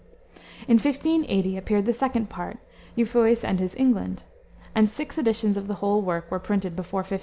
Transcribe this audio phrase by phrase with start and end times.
[0.67, 2.57] In 1580 appeared the second part,
[2.97, 4.23] Euphues and his England,
[4.73, 7.19] and six editions of the whole work were printed before 1598.